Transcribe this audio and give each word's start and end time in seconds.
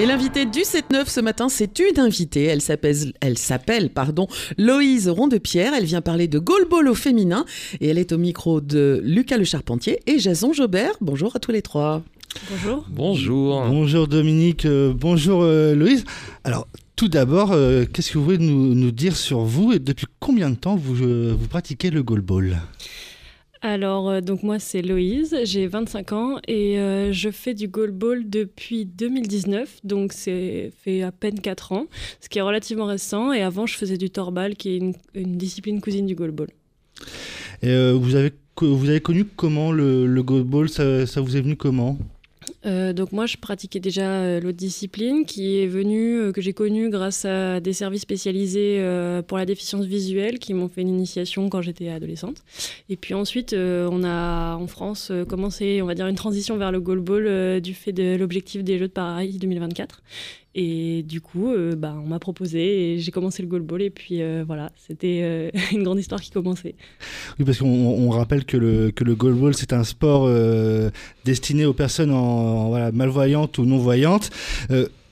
Et 0.00 0.06
l'invité 0.06 0.46
du 0.46 0.60
7-9 0.60 1.08
ce 1.08 1.20
matin, 1.20 1.50
c'est 1.50 1.78
une 1.78 2.00
invitée. 2.00 2.44
Elle 2.44 2.62
s'appelle, 2.62 3.12
elle 3.20 3.36
s'appelle 3.36 3.90
pardon, 3.90 4.28
Loïse 4.56 5.10
Rondepierre. 5.10 5.74
Elle 5.76 5.84
vient 5.84 6.00
parler 6.00 6.26
de 6.26 6.38
goalball 6.38 6.88
au 6.88 6.94
féminin 6.94 7.44
et 7.82 7.88
elle 7.88 7.98
est 7.98 8.10
au 8.12 8.16
micro 8.16 8.62
de 8.62 9.02
Lucas 9.04 9.36
Le 9.36 9.44
Charpentier 9.44 10.00
et 10.06 10.18
Jason 10.18 10.54
Jobert. 10.54 10.94
Bonjour 11.02 11.36
à 11.36 11.38
tous 11.38 11.52
les 11.52 11.60
trois. 11.60 12.02
Bonjour. 12.50 12.86
Bonjour. 12.88 13.62
Bonjour 13.66 14.08
Dominique, 14.08 14.64
euh, 14.64 14.94
bonjour 14.96 15.42
euh, 15.42 15.74
Loïse. 15.74 16.06
Alors 16.44 16.66
tout 17.00 17.08
d'abord, 17.08 17.52
euh, 17.52 17.84
qu'est-ce 17.84 18.12
que 18.12 18.18
vous 18.18 18.24
pouvez 18.24 18.36
nous, 18.38 18.74
nous 18.74 18.90
dire 18.92 19.16
sur 19.16 19.40
vous 19.40 19.72
et 19.72 19.78
depuis 19.78 20.06
combien 20.18 20.48
de 20.48 20.54
temps 20.54 20.76
vous, 20.76 21.02
euh, 21.02 21.34
vous 21.38 21.46
pratiquez 21.46 21.90
le 21.90 22.02
goalball 22.02 22.58
Alors, 23.62 24.08
euh, 24.08 24.20
donc 24.22 24.42
moi, 24.42 24.58
c'est 24.58 24.80
Loïse, 24.80 25.36
j'ai 25.44 25.66
25 25.66 26.12
ans 26.12 26.38
et 26.48 26.78
euh, 26.78 27.12
je 27.12 27.30
fais 27.30 27.52
du 27.52 27.68
goalball 27.68 28.28
depuis 28.28 28.86
2019, 28.86 29.80
donc 29.84 30.14
c'est 30.14 30.72
fait 30.82 31.02
à 31.02 31.12
peine 31.12 31.38
4 31.38 31.72
ans, 31.72 31.86
ce 32.20 32.30
qui 32.30 32.38
est 32.38 32.42
relativement 32.42 32.86
récent. 32.86 33.32
Et 33.32 33.42
avant, 33.42 33.66
je 33.66 33.76
faisais 33.76 33.98
du 33.98 34.08
torbal, 34.08 34.56
qui 34.56 34.70
est 34.70 34.76
une, 34.78 35.36
discipline 35.36 35.82
cousine 35.82 36.06
du 36.06 36.14
goalball. 36.14 36.48
Et, 37.60 37.68
euh, 37.68 37.92
vous, 37.92 38.14
avez, 38.14 38.32
vous 38.62 38.88
avez 38.88 39.00
connu 39.00 39.26
comment 39.26 39.72
le, 39.72 40.06
le 40.06 40.22
goalball 40.22 40.70
ça, 40.70 41.06
ça 41.06 41.20
vous 41.20 41.36
est 41.36 41.42
venu 41.42 41.56
comment? 41.56 41.98
Euh, 42.66 42.92
donc 42.92 43.12
moi, 43.12 43.26
je 43.26 43.36
pratiquais 43.36 43.80
déjà 43.80 44.02
euh, 44.02 44.40
l'autre 44.40 44.58
discipline, 44.58 45.24
qui 45.24 45.58
est 45.58 45.66
venue, 45.66 46.18
euh, 46.18 46.32
que 46.32 46.40
j'ai 46.40 46.52
connue 46.52 46.90
grâce 46.90 47.24
à 47.24 47.60
des 47.60 47.72
services 47.72 48.02
spécialisés 48.02 48.80
pour 49.26 49.38
la 49.38 49.46
déficience 49.46 49.86
visuelle, 49.86 50.38
qui 50.38 50.54
m'ont 50.54 50.68
fait 50.68 50.82
une 50.82 50.88
initiation 50.88 51.48
quand 51.48 51.62
j'étais 51.62 51.88
adolescente. 51.88 52.42
Et 52.88 52.96
puis 52.96 53.14
ensuite, 53.14 53.54
on 53.54 54.04
a 54.04 54.56
en 54.56 54.66
France 54.66 55.12
commencé, 55.28 55.80
on 55.82 55.86
va 55.86 55.94
dire, 55.94 56.06
une 56.06 56.16
transition 56.16 56.56
vers 56.56 56.72
le 56.72 56.80
goalball 56.80 57.60
du 57.60 57.74
fait 57.74 57.92
de 57.92 58.16
l'objectif 58.16 58.64
des 58.64 58.78
Jeux 58.78 58.88
de 58.88 58.92
Paris 58.92 59.38
2024. 59.38 60.02
Et 60.54 61.04
du 61.04 61.20
coup, 61.20 61.52
euh, 61.52 61.76
bah, 61.76 61.94
on 61.96 62.08
m'a 62.08 62.18
proposé 62.18 62.94
et 62.94 62.98
j'ai 62.98 63.12
commencé 63.12 63.42
le 63.42 63.48
goalball. 63.48 63.82
Et 63.82 63.90
puis 63.90 64.20
euh, 64.20 64.42
voilà, 64.44 64.70
c'était 64.76 65.20
euh, 65.22 65.50
une 65.72 65.84
grande 65.84 65.98
histoire 65.98 66.20
qui 66.20 66.30
commençait. 66.30 66.74
Oui, 67.38 67.44
parce 67.44 67.58
qu'on 67.58 67.68
on 67.68 68.10
rappelle 68.10 68.44
que 68.44 68.56
le, 68.56 68.90
que 68.90 69.04
le 69.04 69.14
goalball, 69.14 69.54
c'est 69.54 69.72
un 69.72 69.84
sport 69.84 70.28
destiné 71.24 71.64
aux 71.64 71.72
personnes 71.72 72.10
malvoyantes 72.92 73.58
ou 73.58 73.64
non-voyantes. 73.64 74.30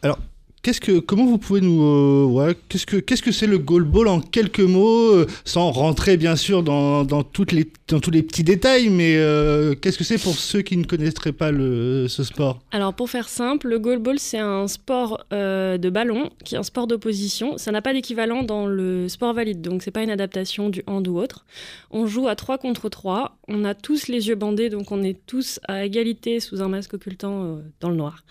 Alors, 0.03 0.19
qu'est-ce 0.63 0.81
que, 0.81 0.99
comment 0.99 1.27
vous 1.27 1.39
pouvez 1.39 1.61
nous... 1.61 1.83
euh, 1.83 2.55
qu'est-ce 2.69 3.23
que 3.23 3.33
c'est 3.33 3.47
le 3.47 3.59
goalball 3.59 4.09
en 4.09 4.21
quelques 4.21 4.61
mots, 4.61 5.15
euh, 5.15 5.27
sans 5.45 5.71
rentrer 5.71 6.17
bien 6.17 6.37
sûr 6.37 6.63
dans, 6.63 7.05
tous 7.23 7.47
les 7.53 8.23
petits 8.23 8.45
détails, 8.45 8.89
mais 8.89 9.17
euh, 9.17 9.75
qu'est-ce 9.75 9.99
que 9.99 10.05
c'est 10.05 10.19
pour 10.19 10.35
ceux 10.35 10.63
qui 10.63 10.77
ne 10.77 10.85
connaîtraient 10.85 11.33
pas 11.33 11.51
ce 11.51 12.23
sport? 12.25 12.61
Alors 12.71 12.95
pour 12.95 13.11
faire 13.11 13.29
simple, 13.29 13.69
le 13.69 13.79
goalball 13.79 14.19
c'est 14.19 14.39
un 14.39 14.69
sport 14.69 15.25
de 15.31 15.91
ballon 15.91 16.31
qui 16.45 16.55
est 16.55 16.59
un 16.59 16.63
sport 16.63 16.87
d'opposition. 16.87 17.59
Ça 17.59 17.73
n'a 17.73 17.83
pas 17.83 17.93
d'équivalent 17.93 18.43
dans 18.43 18.67
le 18.67 19.09
sport 19.09 19.35
valide, 19.35 19.61
donc 19.61 19.83
c'est 19.83 19.91
pas 19.91 20.03
une 20.03 20.11
adaptation 20.11 20.69
du 20.69 20.83
hand 20.87 21.07
ou 21.09 21.19
autre. 21.19 21.45
On 21.91 22.07
joue 22.07 22.29
à 22.29 22.37
3 22.37 22.59
contre 22.59 22.89
3, 22.89 23.39
on 23.49 23.65
a 23.65 23.75
tous 23.75 24.09
les 24.09 24.29
yeux 24.29 24.35
bandés, 24.35 24.71
donc 24.71 24.93
on 24.93 25.03
est 25.03 25.19
tous 25.27 25.61
à 25.69 25.85
égalité 25.85 26.41
sous 26.41 26.63
un 26.63 26.69
masque 26.69 26.95
occultant 26.95 27.59
dans 27.81 27.91
le 27.91 27.97
noir. 27.97 28.25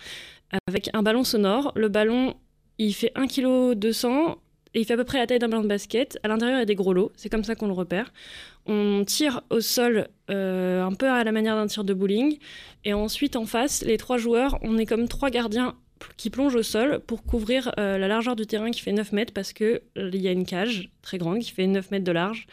Avec 0.68 0.90
un 0.94 1.04
ballon 1.04 1.24
sonore, 1.24 1.74
le 1.76 1.90
ballon 1.90 2.36
il 2.78 2.94
fait 2.94 3.12
1 3.16 3.28
kg 3.28 3.74
200 3.74 4.38
et 4.74 4.82
il 4.82 4.86
fait 4.86 4.94
à 4.94 4.98
peu 4.98 5.04
près 5.04 5.18
la 5.18 5.28
taille 5.28 5.40
d'un 5.40 5.50
ballon 5.50 5.64
de 5.64 5.68
basket. 5.68 6.20
À 6.24 6.28
l'intérieur 6.28 6.58
il 6.58 6.62
y 6.62 6.64
a 6.64 6.66
des 6.66 6.76
gros 6.76 6.94
lots, 6.94 7.12
c'est 7.16 7.30
comme 7.30 7.44
ça 7.44 7.56
qu'on 7.56 7.68
le 7.68 7.74
repère. 7.74 8.14
On 8.66 9.04
tire 9.06 9.42
au 9.50 9.60
sol 9.60 10.08
euh, 10.30 10.84
un 10.84 10.94
peu 10.94 11.10
à 11.10 11.24
la 11.24 11.32
manière 11.32 11.56
d'un 11.56 11.68
tir 11.68 11.84
de 11.84 11.94
bowling. 11.94 12.38
Et 12.86 12.94
ensuite, 12.94 13.36
en 13.36 13.46
face, 13.46 13.84
les 13.84 13.98
trois 13.98 14.18
joueurs, 14.18 14.60
on 14.62 14.78
est 14.78 14.86
comme 14.86 15.08
trois 15.08 15.30
gardiens 15.30 15.76
qui 16.16 16.30
plongent 16.30 16.56
au 16.56 16.64
sol 16.64 17.00
pour 17.08 17.24
couvrir 17.24 17.72
euh, 17.80 17.98
la 17.98 18.08
largeur 18.08 18.36
du 18.36 18.46
terrain 18.46 18.70
qui 18.70 18.82
fait 18.82 18.92
9 18.92 19.14
mètres 19.14 19.34
parce 19.34 19.54
qu'il 19.54 19.80
y 19.96 20.28
a 20.28 20.32
une 20.32 20.46
cage 20.46 20.90
très 21.02 21.18
grande 21.18 21.40
qui 21.40 21.52
fait 21.52 21.66
9 21.66 21.92
mètres 21.92 22.06
de 22.06 22.12
large. 22.12 22.48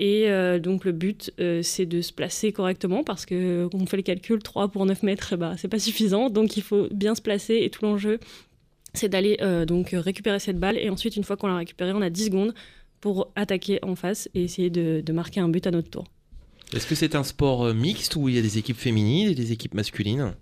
Et 0.00 0.30
euh, 0.30 0.58
donc 0.58 0.86
le 0.86 0.92
but, 0.92 1.30
euh, 1.40 1.60
c'est 1.62 1.84
de 1.84 2.00
se 2.00 2.10
placer 2.10 2.52
correctement 2.52 3.04
parce 3.04 3.26
que 3.26 3.68
on 3.74 3.84
fait 3.84 3.98
le 3.98 4.02
calcul, 4.02 4.42
3 4.42 4.68
pour 4.68 4.86
9 4.86 5.02
mètres, 5.02 5.36
bah, 5.36 5.56
c'est 5.58 5.68
pas 5.68 5.78
suffisant. 5.78 6.30
Donc 6.30 6.56
il 6.56 6.62
faut 6.62 6.88
bien 6.90 7.14
se 7.14 7.20
placer 7.20 7.58
et 7.60 7.68
tout 7.68 7.84
l'enjeu, 7.84 8.18
c'est 8.94 9.10
d'aller 9.10 9.36
euh, 9.42 9.66
donc 9.66 9.90
récupérer 9.92 10.38
cette 10.38 10.58
balle. 10.58 10.78
Et 10.78 10.88
ensuite, 10.88 11.16
une 11.16 11.24
fois 11.24 11.36
qu'on 11.36 11.48
l'a 11.48 11.56
récupérée, 11.56 11.92
on 11.92 12.00
a 12.00 12.08
10 12.08 12.24
secondes 12.24 12.54
pour 13.02 13.30
attaquer 13.36 13.78
en 13.84 13.94
face 13.94 14.30
et 14.34 14.44
essayer 14.44 14.70
de 14.70 15.12
marquer 15.12 15.40
un 15.40 15.50
but 15.50 15.66
à 15.66 15.70
notre 15.70 15.90
tour. 15.90 16.06
Est-ce 16.74 16.86
que 16.86 16.94
c'est 16.94 17.14
un 17.14 17.24
sport 17.24 17.64
euh, 17.64 17.74
mixte 17.74 18.16
où 18.16 18.28
il 18.28 18.36
y 18.36 18.38
a 18.38 18.42
des 18.42 18.58
équipes 18.58 18.78
féminines 18.78 19.28
et 19.28 19.34
des 19.34 19.52
équipes 19.52 19.74
masculines? 19.74 20.34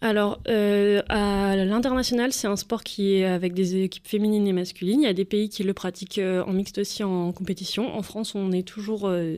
Alors, 0.00 0.40
euh, 0.48 1.02
à 1.08 1.56
l'international, 1.56 2.32
c'est 2.32 2.46
un 2.46 2.56
sport 2.56 2.84
qui 2.84 3.16
est 3.16 3.24
avec 3.24 3.54
des 3.54 3.82
équipes 3.82 4.06
féminines 4.06 4.46
et 4.46 4.52
masculines. 4.52 5.00
Il 5.00 5.04
y 5.04 5.08
a 5.08 5.14
des 5.14 5.24
pays 5.24 5.48
qui 5.48 5.62
le 5.62 5.74
pratiquent 5.74 6.18
euh, 6.18 6.44
en 6.44 6.52
mixte 6.52 6.78
aussi 6.78 7.02
en 7.02 7.32
compétition. 7.32 7.94
En 7.94 8.02
France, 8.02 8.34
on 8.34 8.52
est 8.52 8.66
toujours 8.66 9.08
euh, 9.08 9.36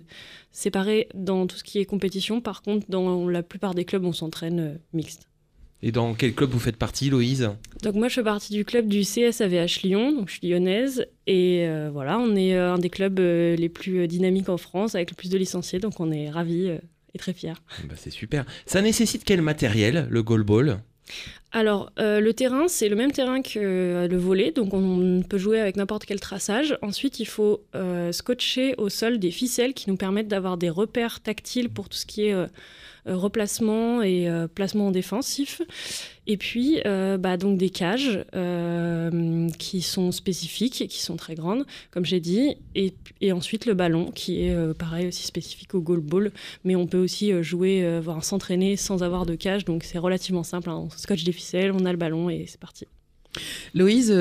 séparés 0.52 1.08
dans 1.14 1.46
tout 1.46 1.56
ce 1.56 1.64
qui 1.64 1.78
est 1.78 1.84
compétition. 1.84 2.40
Par 2.40 2.62
contre, 2.62 2.86
dans 2.88 3.28
la 3.28 3.42
plupart 3.42 3.74
des 3.74 3.84
clubs, 3.84 4.04
on 4.04 4.12
s'entraîne 4.12 4.78
mixte. 4.92 5.28
Et 5.86 5.92
dans 5.92 6.14
quel 6.14 6.34
club 6.34 6.50
vous 6.50 6.58
faites 6.58 6.76
partie, 6.76 7.10
Loïse 7.10 7.48
Donc 7.84 7.94
moi, 7.94 8.08
je 8.08 8.14
fais 8.14 8.24
partie 8.24 8.52
du 8.52 8.64
club 8.64 8.88
du 8.88 9.02
CSAVH 9.02 9.82
Lyon, 9.84 10.10
donc 10.10 10.28
je 10.28 10.38
suis 10.38 10.48
lyonnaise. 10.48 11.06
Et 11.28 11.64
euh, 11.68 11.90
voilà, 11.92 12.18
on 12.18 12.34
est 12.34 12.56
euh, 12.56 12.74
un 12.74 12.78
des 12.78 12.90
clubs 12.90 13.20
euh, 13.20 13.54
les 13.54 13.68
plus 13.68 14.08
dynamiques 14.08 14.48
en 14.48 14.56
France, 14.56 14.96
avec 14.96 15.10
le 15.10 15.14
plus 15.14 15.30
de 15.30 15.38
licenciés. 15.38 15.78
Donc 15.78 16.00
on 16.00 16.10
est 16.10 16.28
ravis 16.28 16.76
et 17.14 17.18
très 17.20 17.32
fiers. 17.32 17.52
Bah, 17.88 17.94
C'est 17.96 18.10
super. 18.10 18.44
Ça 18.66 18.82
nécessite 18.82 19.22
quel 19.22 19.42
matériel, 19.42 20.08
le 20.10 20.24
goalball? 20.24 20.80
Alors, 21.52 21.90
euh, 21.98 22.20
le 22.20 22.34
terrain, 22.34 22.68
c'est 22.68 22.88
le 22.88 22.96
même 22.96 23.12
terrain 23.12 23.40
que 23.40 23.58
euh, 23.58 24.08
le 24.08 24.16
volet, 24.18 24.50
donc 24.50 24.74
on 24.74 25.22
peut 25.22 25.38
jouer 25.38 25.58
avec 25.58 25.76
n'importe 25.76 26.04
quel 26.04 26.20
traçage. 26.20 26.76
Ensuite, 26.82 27.18
il 27.18 27.24
faut 27.26 27.62
euh, 27.74 28.12
scotcher 28.12 28.74
au 28.76 28.88
sol 28.88 29.18
des 29.18 29.30
ficelles 29.30 29.72
qui 29.72 29.88
nous 29.88 29.96
permettent 29.96 30.28
d'avoir 30.28 30.58
des 30.58 30.68
repères 30.70 31.20
tactiles 31.20 31.70
pour 31.70 31.88
tout 31.88 31.96
ce 31.96 32.04
qui 32.04 32.26
est 32.26 32.34
replacement 33.06 34.02
et 34.02 34.28
placement 34.54 34.90
défensif. 34.90 35.62
Et 36.26 36.36
puis, 36.36 36.80
bah, 36.84 37.36
donc 37.36 37.56
des 37.56 37.70
cages 37.70 38.24
qui 39.60 39.80
sont 39.80 40.10
spécifiques 40.10 40.82
et 40.82 40.88
qui 40.88 41.00
sont 41.00 41.14
très 41.14 41.36
grandes, 41.36 41.64
comme 41.92 42.04
j'ai 42.04 42.18
dit. 42.18 42.56
Et, 42.74 43.32
ensuite, 43.32 43.64
le 43.66 43.74
ballon, 43.74 44.10
qui 44.10 44.42
est 44.42 44.74
pareil 44.76 45.06
aussi 45.06 45.24
spécifique 45.24 45.72
au 45.76 45.80
goalball. 45.80 46.32
Mais 46.64 46.74
on 46.74 46.88
peut 46.88 46.98
aussi 46.98 47.32
jouer, 47.44 48.00
voire 48.00 48.24
s'entraîner 48.24 48.74
sans 48.76 49.04
avoir 49.04 49.24
de 49.24 49.36
cage. 49.36 49.64
Donc, 49.64 49.84
c'est 49.84 49.98
relativement 49.98 50.42
simple. 50.42 50.68
hein. 50.70 50.86
On 50.86 50.90
scotche 50.90 51.22
des 51.22 51.32
ficelles, 51.36 51.72
on 51.72 51.84
a 51.86 51.92
le 51.92 51.98
ballon 51.98 52.28
et 52.30 52.44
c'est 52.48 52.58
parti. 52.60 52.86
Loïse, 53.74 54.10
euh, 54.10 54.14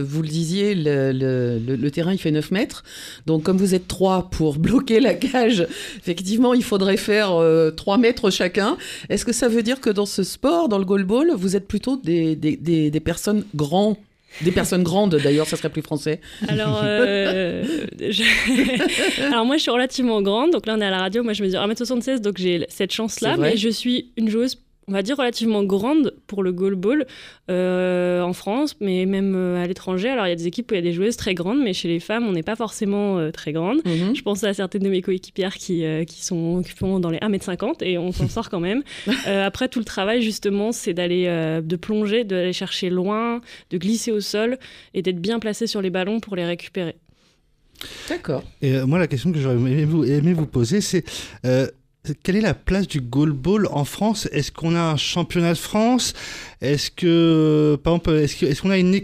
euh, 0.00 0.04
vous 0.06 0.20
le 0.20 0.28
disiez, 0.28 0.74
le, 0.74 1.12
le- 1.12 1.58
le- 1.58 1.76
le 1.76 1.90
terrain 1.90 2.12
il 2.12 2.18
fait 2.18 2.30
9 2.30 2.50
mètres. 2.50 2.84
Donc 3.26 3.42
comme 3.42 3.56
vous 3.56 3.74
êtes 3.74 3.88
trois 3.88 4.28
pour 4.28 4.58
bloquer 4.58 5.00
la 5.00 5.14
cage, 5.14 5.66
effectivement 5.98 6.52
il 6.52 6.62
faudrait 6.62 6.98
faire 6.98 7.32
euh, 7.32 7.70
3 7.70 7.96
mètres 7.96 8.28
chacun. 8.30 8.76
Est-ce 9.08 9.24
que 9.24 9.32
ça 9.32 9.48
veut 9.48 9.62
dire 9.62 9.80
que 9.80 9.88
dans 9.88 10.04
ce 10.06 10.22
sport, 10.22 10.68
dans 10.68 10.78
le 10.78 10.84
goalball, 10.84 11.30
vous 11.34 11.56
êtes 11.56 11.66
plutôt 11.68 11.96
des, 11.96 12.36
des, 12.36 12.56
des- 12.56 12.90
des 12.90 13.00
personnes 13.00 13.44
grands? 13.54 13.96
Des 14.42 14.52
personnes 14.52 14.84
grandes 14.84 15.16
d'ailleurs, 15.16 15.46
ça 15.48 15.56
serait 15.56 15.70
plus 15.70 15.82
français. 15.82 16.20
Alors, 16.46 16.82
euh, 16.84 17.64
je- 17.98 19.22
Alors 19.32 19.44
moi, 19.44 19.56
je 19.56 19.62
suis 19.62 19.70
relativement 19.72 20.22
grande. 20.22 20.52
Donc 20.52 20.66
là, 20.66 20.76
on 20.78 20.80
est 20.80 20.84
à 20.84 20.90
la 20.90 20.98
radio. 20.98 21.22
Moi, 21.24 21.32
je 21.32 21.42
mesure 21.42 21.60
1m76, 21.66 22.20
donc 22.20 22.36
j'ai 22.38 22.64
cette 22.68 22.92
chance-là. 22.92 23.36
Mais 23.38 23.56
je 23.56 23.68
suis 23.68 24.12
une 24.16 24.28
joueuse, 24.30 24.56
on 24.88 24.92
va 24.92 25.02
dire, 25.02 25.16
relativement 25.16 25.62
grande 25.62 26.14
pour 26.26 26.42
le 26.42 26.52
goalball 26.52 27.06
euh, 27.50 28.22
en 28.22 28.32
France, 28.32 28.76
mais 28.80 29.06
même 29.06 29.34
euh, 29.36 29.62
à 29.62 29.66
l'étranger. 29.66 30.08
Alors, 30.08 30.26
il 30.26 30.30
y 30.30 30.32
a 30.32 30.36
des 30.36 30.46
équipes 30.46 30.70
où 30.70 30.74
il 30.74 30.78
y 30.78 30.80
a 30.80 30.82
des 30.82 30.92
joueuses 30.92 31.16
très 31.16 31.34
grandes, 31.34 31.62
mais 31.62 31.72
chez 31.72 31.88
les 31.88 32.00
femmes, 32.00 32.26
on 32.26 32.32
n'est 32.32 32.42
pas 32.42 32.56
forcément 32.56 33.18
euh, 33.18 33.30
très 33.30 33.52
grande. 33.52 33.80
Mhm. 33.84 34.16
Je 34.16 34.22
pense 34.22 34.42
à 34.42 34.52
certaines 34.52 34.82
de 34.82 34.88
mes 34.88 35.02
coéquipières 35.02 35.54
qui, 35.54 35.84
euh, 35.84 36.04
qui, 36.04 36.24
sont, 36.24 36.62
qui 36.62 36.72
font 36.72 36.98
dans 36.98 37.10
les 37.10 37.18
1m50 37.18 37.84
et 37.84 37.98
on 37.98 38.12
s'en 38.12 38.28
sort 38.28 38.50
quand 38.50 38.60
même. 38.60 38.82
Euh, 39.26 39.46
après, 39.46 39.68
tout 39.68 39.78
le 39.78 39.84
travail, 39.84 40.22
justement, 40.22 40.72
c'est 40.72 40.94
d'aller 40.94 41.26
euh, 41.28 41.60
de 41.60 41.76
plonger, 41.76 42.24
d'aller 42.24 42.52
chercher 42.52 42.90
loin, 42.90 43.40
de 43.70 43.78
glisser 43.78 44.10
au 44.10 44.20
sol 44.20 44.58
et 44.94 45.02
d'être 45.02 45.20
bien 45.20 45.38
placé 45.38 45.66
sur 45.66 45.82
les 45.82 45.90
ballons 45.90 46.20
pour 46.20 46.36
les 46.36 46.44
récupérer. 46.44 46.96
D'accord. 48.08 48.42
Et 48.62 48.76
euh, 48.76 48.86
moi, 48.86 48.98
la 48.98 49.06
question 49.06 49.32
que 49.32 49.38
j'aurais 49.38 49.56
aimé 49.56 49.84
vous, 49.84 50.04
aimé 50.04 50.32
vous 50.32 50.46
poser, 50.46 50.80
c'est 50.80 51.04
euh, 51.44 51.66
quelle 52.22 52.36
est 52.36 52.40
la 52.40 52.54
place 52.54 52.88
du 52.88 53.00
goalball 53.00 53.68
en 53.70 53.84
France? 53.84 54.28
Est-ce 54.32 54.50
qu'on 54.52 54.74
a 54.74 54.80
un 54.80 54.96
championnat 54.96 55.52
de 55.52 55.58
France? 55.58 56.14
Est-ce 56.60 56.90
que, 56.90 57.78
par 57.82 57.94
exemple, 57.94 58.10
est-ce 58.10 58.62
qu'on 58.62 58.70
a 58.70 58.78
une 58.78 58.94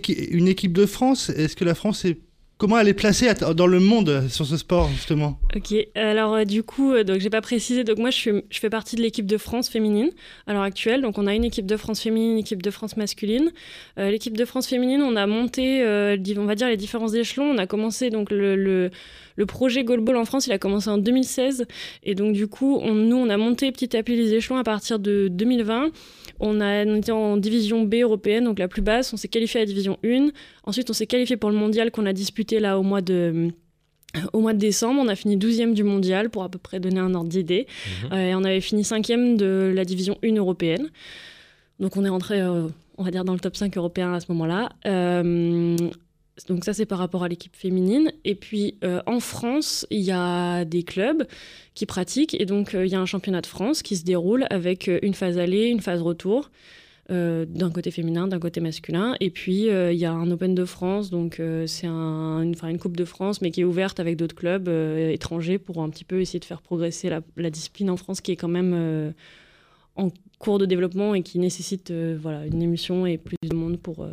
équipe 0.49 0.73
de 0.73 0.87
France? 0.87 1.31
Est-ce 1.31 1.57
que 1.57 1.65
la 1.65 1.75
France 1.75 2.05
est 2.05 2.19
comment 2.59 2.79
elle 2.79 2.89
est 2.89 2.95
placée 2.95 3.29
dans 3.55 3.67
le 3.67 3.81
monde 3.81 4.25
sur 4.29 4.47
ce 4.47 4.57
sport 4.57 4.89
justement? 4.89 5.39
Ok, 5.55 5.75
alors 5.95 6.35
euh, 6.35 6.45
du 6.45 6.63
coup, 6.63 6.93
euh, 6.93 7.05
donc 7.05 7.21
j'ai 7.21 7.31
pas 7.31 7.41
précisé, 7.41 7.85
donc 7.85 7.99
moi 7.99 8.11
je, 8.11 8.17
suis, 8.17 8.31
je 8.51 8.59
fais 8.59 8.71
partie 8.71 8.97
de 8.97 9.03
l'équipe 9.03 9.27
de 9.27 9.37
France 9.37 9.69
féminine 9.69 10.11
à 10.47 10.53
l'heure 10.53 10.63
actuelle. 10.63 11.03
Donc 11.03 11.19
on 11.19 11.27
a 11.27 11.35
une 11.35 11.45
équipe 11.45 11.67
de 11.67 11.77
France 11.77 12.01
féminine, 12.01 12.33
une 12.33 12.39
équipe 12.39 12.63
de 12.63 12.71
France 12.71 12.97
masculine. 12.97 13.53
Euh, 13.99 14.11
L'équipe 14.11 14.37
de 14.37 14.45
France 14.45 14.67
féminine, 14.67 15.03
on 15.03 15.17
a 15.17 15.27
monté, 15.27 15.83
euh, 15.83 16.17
on 16.37 16.45
va 16.45 16.55
dire, 16.55 16.69
les 16.69 16.77
différents 16.77 17.13
échelons. 17.13 17.45
On 17.45 17.59
a 17.59 17.67
commencé 17.67 18.11
donc 18.11 18.31
le, 18.31 18.57
le, 18.57 18.91
le 19.37 19.47
projet 19.47 19.85
Goalball 19.85 20.17
en 20.17 20.25
France, 20.25 20.47
il 20.47 20.53
a 20.53 20.59
commencé 20.59 20.89
en 20.89 20.99
2016. 20.99 21.67
Et 22.05 22.15
donc 22.15 22.33
du 22.33 22.47
coup, 22.47 22.81
nous, 22.83 23.17
on 23.17 23.29
a 23.29 23.37
monté 23.37 23.71
petit 23.73 23.97
à 23.97 24.03
petit 24.03 24.17
les 24.17 24.35
échelons 24.35 24.57
à 24.57 24.65
partir 24.65 24.99
de 24.99 25.29
2020. 25.29 25.91
On, 26.39 26.61
a, 26.61 26.85
on 26.85 26.97
était 26.97 27.13
en 27.13 27.37
division 27.37 27.83
B 27.83 27.97
européenne, 28.03 28.45
donc 28.45 28.59
la 28.59 28.69
plus 28.69 28.83
basse. 28.83 29.13
On 29.13 29.17
s'est 29.17 29.29
qualifié 29.29 29.61
à 29.61 29.63
la 29.63 29.67
division 29.67 29.99
1. 30.05 30.29
Ensuite, 30.65 30.91
on 30.91 30.93
s'est 30.93 31.07
qualifié 31.07 31.37
pour 31.37 31.51
le 31.51 31.57
mondial 31.57 31.91
qu'on 31.91 32.07
a 32.07 32.13
disputé 32.13 32.46
là 32.53 32.79
au 32.79 32.83
mois 32.83 33.01
de 33.01 33.51
au 34.33 34.41
mois 34.41 34.53
de 34.53 34.59
décembre, 34.59 35.01
on 35.03 35.09
a 35.09 35.15
fini 35.15 35.37
12e 35.37 35.75
du 35.75 35.85
mondial 35.85 36.31
pour 36.31 36.43
à 36.43 36.49
peu 36.49 36.59
près 36.59 36.81
donner 36.81 37.01
un 37.01 37.15
ordre 37.15 37.29
d'idée. 37.29 37.67
Mhm. 38.05 38.13
Euh, 38.13 38.31
et 38.31 38.35
on 38.35 38.45
avait 38.45 38.61
fini 38.61 38.83
5e 38.83 39.37
de 39.37 39.73
la 39.75 39.85
division 39.85 40.19
1 40.23 40.37
européenne. 40.37 40.89
Donc 41.81 41.97
on 41.97 42.05
est 42.05 42.09
rentré, 42.09 42.41
euh, 42.41 42.69
on 42.99 43.05
va 43.05 43.11
dire, 43.11 43.25
dans 43.25 43.35
le 43.35 43.41
top 43.41 43.57
5 43.57 43.77
européen 43.77 44.13
à 44.15 44.21
ce 44.21 44.27
moment-là. 44.33 44.71
Euh, 44.87 45.77
donc 46.49 46.65
ça, 46.65 46.75
c'est 46.75 46.87
par 46.87 46.99
rapport 46.99 47.25
à 47.25 47.29
l'équipe 47.29 47.57
féminine. 47.57 48.13
Et 48.25 48.35
puis 48.35 48.79
en 49.07 49.21
France, 49.21 49.87
il 49.91 50.03
y 50.03 50.13
a 50.13 50.67
des 50.67 50.83
clubs 50.83 51.27
qui 51.75 51.87
pratiquent. 51.87 52.39
Et 52.39 52.45
donc 52.45 52.75
il 52.75 52.89
y 52.89 52.95
a 52.95 53.01
un 53.01 53.07
championnat 53.07 53.41
de 53.41 53.47
France 53.47 53.83
qui 53.83 53.97
se 53.97 54.05
déroule 54.05 54.45
avec 54.51 54.91
une 55.03 55.15
phase 55.15 55.39
aller, 55.39 55.69
une 55.69 55.81
phase 55.81 56.03
retour. 56.03 56.51
Euh, 57.13 57.45
d'un 57.49 57.71
côté 57.71 57.93
féminin, 57.93 58.27
d'un 58.27 58.41
côté 58.41 58.61
masculin. 58.61 59.15
Et 59.21 59.31
puis, 59.31 59.71
euh, 59.71 59.93
il 59.93 59.99
y 59.99 60.05
a 60.05 60.13
un 60.13 60.29
Open 60.33 60.57
de 60.57 60.65
France, 60.65 61.09
donc 61.09 61.39
euh, 61.39 61.65
c'est 61.69 61.87
un, 61.87 62.43
une, 62.43 62.79
Coupe 62.79 62.97
de 62.97 63.05
France, 63.05 63.41
mais 63.41 63.53
qui 63.53 63.61
est 63.61 63.65
ouverte 63.65 64.01
avec 64.01 64.17
d'autres 64.17 64.35
clubs 64.35 64.69
étrangers 64.69 65.59
pour 65.59 65.83
un 65.83 65.89
petit 65.89 66.05
peu 66.05 66.21
essayer 66.21 66.41
de 66.41 66.45
faire 66.45 66.63
progresser 66.63 67.09
la, 67.09 67.51
discipline 67.51 67.91
en 67.91 67.97
France, 67.97 68.21
qui 68.21 68.33
est 68.33 68.37
quand 68.37 68.49
même 68.49 69.15
en 69.95 70.11
cours 70.41 70.59
de 70.59 70.67
développement 70.67 71.15
et 71.15 71.23
qui 71.23 71.39
nécessite 71.39 71.93
voilà, 71.93 72.45
une 72.45 72.61
émission 72.61 73.07
et 73.07 73.19
plus 73.19 73.37
de 73.41 73.55
monde 73.55 73.79
pour, 73.79 74.05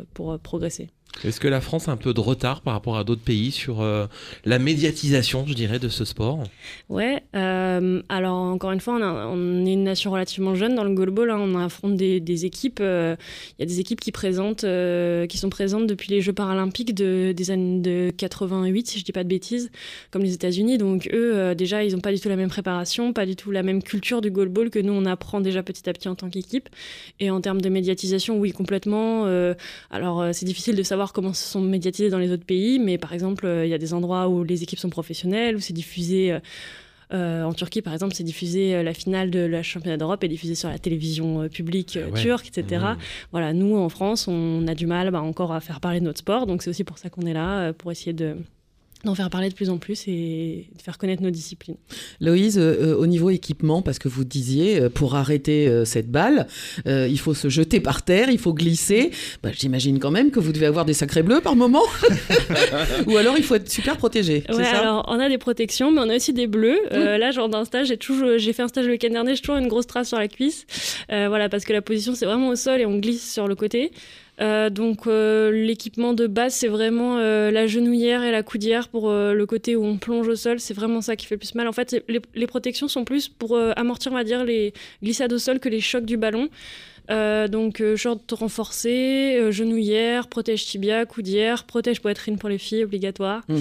progresser. 0.42 0.88
Est-ce 1.22 1.40
que 1.40 1.48
la 1.48 1.60
France 1.60 1.88
a 1.88 1.92
un 1.92 1.96
peu 1.96 2.12
de 2.12 2.20
retard 2.20 2.60
par 2.60 2.74
rapport 2.74 2.98
à 2.98 3.04
d'autres 3.04 3.22
pays 3.22 3.50
sur 3.52 3.80
euh, 3.80 4.06
la 4.44 4.58
médiatisation, 4.58 5.46
je 5.46 5.54
dirais, 5.54 5.78
de 5.78 5.88
ce 5.88 6.04
sport? 6.04 6.42
Ouais, 6.88 7.22
euh, 7.36 8.02
alors 8.08 8.34
encore 8.34 8.72
une 8.72 8.80
fois, 8.80 8.98
on, 9.00 9.64
est 9.64 9.72
une 9.72 9.84
nation 9.84 10.10
relativement 10.10 10.54
jeune 10.54 10.74
dans 10.74 10.84
le 10.84 10.92
goalball. 10.92 11.30
hein. 11.30 11.38
on 11.38 11.56
affronte 11.58 11.96
des, 11.96 12.44
équipes. 12.44 12.80
euh, 12.80 13.16
Il 13.58 13.62
y 13.62 13.64
a 13.64 13.66
des 13.66 13.80
équipes 13.80 14.00
qui 14.00 14.12
présentent, 14.12 14.66
qui 15.28 15.38
sont 15.38 15.50
présentes 15.50 15.86
depuis 15.86 16.10
les 16.10 16.20
Jeux 16.20 16.32
paralympiques 16.32 16.94
de, 16.94 17.32
des 17.34 17.50
années 17.50 17.80
de 17.80 18.10
88, 18.16 18.88
si 18.88 18.98
je 18.98 19.04
dis 19.04 19.12
pas 19.12 19.24
de 19.24 19.28
bêtises, 19.28 19.70
comme 20.10 20.22
les 20.22 20.34
États-Unis. 20.34 20.78
Donc 20.78 21.08
eux, 21.12 21.54
déjà, 21.54 21.84
ils 21.84 21.94
n'ont 21.94 22.00
pas 22.00 22.12
du 22.12 22.20
tout 22.20 22.28
la 22.28 22.36
même 22.36 22.50
préparation, 22.50 23.12
pas 23.12 23.24
du 23.24 23.36
tout 23.36 23.50
la 23.50 23.62
même 23.62 23.82
culture 23.82 24.20
du 24.20 24.30
goalball 24.30 24.68
que 24.68 24.78
nous, 24.78 24.92
on 24.92 25.06
apprend 25.06 25.40
déjà 25.40 25.62
petit 25.62 25.88
à 25.88 25.92
petit 25.92 26.08
en 26.08 26.16
tant 26.16 26.28
qu'équipe. 26.28 26.68
Et 27.20 27.30
en 27.30 27.40
termes 27.40 27.60
de 27.60 27.68
médiatisation, 27.68 28.38
oui, 28.38 28.52
complètement. 28.52 29.26
alors 29.90 30.26
c'est 30.32 30.44
difficile 30.46 30.76
de 30.76 30.82
savoir 30.82 31.03
comment 31.12 31.32
se 31.32 31.44
sont 31.48 31.60
médiatisés 31.60 32.10
dans 32.10 32.18
les 32.18 32.30
autres 32.32 32.46
pays, 32.46 32.78
mais 32.78 32.98
par 32.98 33.12
exemple, 33.12 33.46
euh, 33.46 33.66
il 33.66 33.70
y 33.70 33.74
a 33.74 33.78
des 33.78 33.92
endroits 33.94 34.28
où 34.28 34.44
les 34.44 34.62
équipes 34.62 34.78
sont 34.78 34.90
professionnelles, 34.90 35.56
où 35.56 35.60
c'est 35.60 35.72
diffusé. 35.74 36.32
euh, 36.32 36.38
euh, 37.12 37.44
en 37.44 37.52
Turquie, 37.52 37.82
par 37.82 37.92
exemple, 37.92 38.14
c'est 38.14 38.24
diffusé, 38.24 38.74
euh, 38.74 38.82
la 38.82 38.94
finale 38.94 39.30
de 39.30 39.38
la 39.40 39.62
championnat 39.62 39.98
d'Europe 39.98 40.24
est 40.24 40.28
diffusée 40.28 40.54
sur 40.54 40.70
la 40.70 40.78
télévision 40.78 41.42
euh, 41.42 41.48
publique 41.48 41.98
Ah 42.02 42.08
ouais. 42.10 42.20
turque, 42.20 42.48
etc. 42.48 42.82
Mmh. 42.82 42.96
Voilà, 43.30 43.52
nous, 43.52 43.76
en 43.76 43.88
France, 43.90 44.26
on 44.26 44.66
a 44.66 44.74
du 44.74 44.86
mal 44.86 45.10
bah, 45.10 45.20
encore 45.20 45.52
à 45.52 45.60
faire 45.60 45.80
parler 45.80 46.00
de 46.00 46.04
notre 46.06 46.20
sport, 46.20 46.46
donc 46.46 46.62
c'est 46.62 46.70
aussi 46.70 46.82
pour 46.82 46.96
ça 46.98 47.10
qu'on 47.10 47.22
est 47.26 47.34
là, 47.34 47.72
pour 47.74 47.92
essayer 47.92 48.14
de 48.14 48.36
d'en 49.04 49.14
faire 49.14 49.30
parler 49.30 49.48
de 49.48 49.54
plus 49.54 49.70
en 49.70 49.78
plus 49.78 50.04
et 50.08 50.68
de 50.76 50.82
faire 50.82 50.98
connaître 50.98 51.22
nos 51.22 51.30
disciplines. 51.30 51.76
Loïse, 52.20 52.58
euh, 52.58 52.92
euh, 52.92 52.96
au 52.96 53.06
niveau 53.06 53.30
équipement, 53.30 53.82
parce 53.82 53.98
que 53.98 54.08
vous 54.08 54.24
disiez, 54.24 54.80
euh, 54.80 54.88
pour 54.88 55.14
arrêter 55.14 55.68
euh, 55.68 55.84
cette 55.84 56.10
balle, 56.10 56.46
euh, 56.86 57.06
il 57.08 57.18
faut 57.18 57.34
se 57.34 57.48
jeter 57.48 57.80
par 57.80 58.02
terre, 58.02 58.30
il 58.30 58.38
faut 58.38 58.52
glisser. 58.54 59.10
Bah, 59.42 59.50
J'imagine 59.52 59.98
quand 59.98 60.10
même 60.10 60.30
que 60.30 60.40
vous 60.40 60.52
devez 60.52 60.66
avoir 60.66 60.84
des 60.84 60.94
sacrés 60.94 61.22
bleus 61.22 61.40
par 61.40 61.56
moment. 61.56 61.82
Ou 63.06 63.16
alors 63.16 63.36
il 63.36 63.44
faut 63.44 63.54
être 63.54 63.70
super 63.70 63.96
protégé. 63.96 64.44
c'est 64.48 64.54
Ouais, 64.56 64.64
ça? 64.64 64.78
alors 64.80 65.04
on 65.08 65.18
a 65.20 65.28
des 65.28 65.38
protections, 65.38 65.90
mais 65.90 66.00
on 66.00 66.08
a 66.08 66.16
aussi 66.16 66.32
des 66.32 66.46
bleus. 66.46 66.78
Euh, 66.92 67.18
là, 67.18 67.30
genre 67.30 67.48
d'un 67.48 67.64
stage, 67.64 67.88
j'ai 67.88 67.96
toujours, 67.96 68.38
j'ai 68.38 68.52
fait 68.52 68.62
un 68.62 68.68
stage 68.68 68.86
le 68.86 68.92
week-end 68.92 69.10
dernier, 69.10 69.34
j'ai 69.34 69.40
toujours 69.42 69.56
une 69.56 69.68
grosse 69.68 69.86
trace 69.86 70.08
sur 70.08 70.18
la 70.18 70.28
cuisse. 70.28 70.66
Euh, 71.12 71.28
voilà, 71.28 71.48
parce 71.48 71.64
que 71.64 71.72
la 71.72 71.82
position 71.82 72.14
c'est 72.14 72.26
vraiment 72.26 72.48
au 72.48 72.56
sol 72.56 72.80
et 72.80 72.86
on 72.86 72.98
glisse 72.98 73.32
sur 73.32 73.48
le 73.48 73.54
côté. 73.54 73.90
Euh, 74.40 74.68
donc 74.68 75.06
euh, 75.06 75.52
l'équipement 75.52 76.12
de 76.12 76.26
base 76.26 76.54
c'est 76.54 76.66
vraiment 76.66 77.18
euh, 77.18 77.52
la 77.52 77.68
genouillère 77.68 78.24
et 78.24 78.32
la 78.32 78.42
coudière 78.42 78.88
pour 78.88 79.08
le 79.12 79.44
côté 79.46 79.76
où 79.76 79.84
on 79.84 79.96
plonge 79.96 80.26
au 80.26 80.34
sol 80.34 80.58
c'est 80.58 80.74
vraiment 80.74 81.00
ça 81.00 81.14
qui 81.14 81.26
fait 81.26 81.36
le 81.36 81.38
plus 81.38 81.54
mal 81.54 81.68
en 81.68 81.72
fait 81.72 81.94
les, 82.08 82.20
les 82.34 82.46
protections 82.48 82.88
sont 82.88 83.04
plus 83.04 83.28
pour 83.28 83.56
amortir 83.76 84.10
on 84.10 84.16
va 84.16 84.24
dire 84.24 84.42
les 84.44 84.72
glissades 85.04 85.32
au 85.32 85.38
sol 85.38 85.60
que 85.60 85.68
les 85.68 85.80
chocs 85.80 86.04
du 86.04 86.16
ballon 86.16 86.48
donc 87.08 87.80
short 87.96 88.28
renforcé 88.32 89.38
genouillère 89.52 90.26
protège 90.26 90.64
tibia 90.66 91.06
coudière 91.06 91.62
protège 91.64 92.00
poitrine 92.00 92.36
pour 92.38 92.48
les 92.48 92.58
filles 92.58 92.82
obligatoire 92.84 93.42
Mhm. 93.48 93.60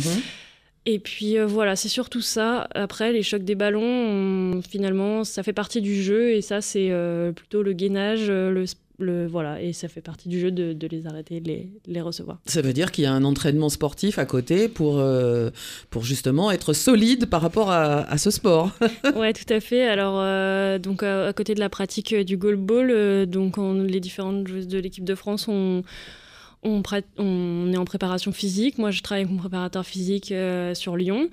et 0.86 1.00
puis 1.00 1.38
euh, 1.38 1.46
voilà, 1.46 1.76
c'est 1.76 1.88
surtout 1.88 2.20
ça. 2.22 2.68
Après, 2.76 3.14
les 3.14 3.24
chocs 3.24 3.44
des 3.44 3.56
ballons, 3.56 3.82
on- 3.84 4.62
finalement, 4.62 5.24
ça 5.24 5.42
fait 5.44 5.54
partie 5.54 5.80
du 5.82 6.02
jeu 6.02 6.32
et 6.32 6.42
ça, 6.42 6.60
c'est 6.62 6.90
euh, 6.92 7.32
plutôt 7.32 7.64
le 7.64 7.72
gainage, 7.74 8.26
euh, 8.30 8.52
le, 8.52 8.66
le- 9.04 9.28
voilà, 9.28 9.62
et 9.62 9.74
ça 9.74 9.88
fait 9.88 10.02
partie 10.02 10.30
du 10.30 10.40
jeu 10.40 10.52
de, 10.52 10.74
de 10.74 10.88
les 10.88 11.06
arrêter, 11.08 11.40
de 11.40 11.48
les, 11.48 11.70
de 11.88 11.94
les 11.94 12.02
recevoir. 12.02 12.40
Ça 12.46 12.62
veut 12.62 12.74
dire 12.74 12.92
qu'il 12.92 13.04
y 13.04 13.08
a 13.08 13.14
un 13.14 13.24
entraînement 13.24 13.70
sportif 13.70 14.18
à 14.18 14.26
côté 14.26 14.68
pour, 14.68 14.98
euh, 15.00 15.50
pour 15.90 16.04
justement 16.04 16.50
être 16.52 16.74
solide 16.74 17.28
par 17.28 17.42
rapport 17.42 17.70
à, 17.72 18.02
à 18.10 18.18
ce 18.18 18.32
sport. 18.32 18.72
ouais, 19.16 19.34
tout 19.34 19.52
à 19.54 19.60
fait. 19.60 19.88
Alors, 19.88 20.16
euh, 20.18 20.80
donc 20.80 21.04
à, 21.04 21.28
à 21.28 21.34
côté 21.34 21.54
de 21.56 21.60
la 21.60 21.70
pratique 21.70 22.14
euh, 22.14 22.24
du 22.24 22.38
goalball, 22.38 22.90
euh, 22.92 23.26
donc 23.26 23.58
on- 23.58 23.74
les 23.84 24.00
différentes 24.00 24.48
joueuses 24.48 24.68
de 24.68 24.80
l'équipe 24.80 25.04
de 25.06 25.16
France 25.16 25.48
ont 25.48 25.84
on, 26.66 26.82
est 27.74 27.78
en 27.78 27.86
préparation 27.86 28.32
physique. 28.32 28.78
Moi, 28.78 28.92
je 28.92 29.02
travaille 29.02 29.24
avec 29.24 29.34
mon 29.34 29.40
préparateur 29.40 29.86
physique 29.86 30.32
euh, 30.32 30.74
sur 30.74 30.96
Lyon. 30.96 31.28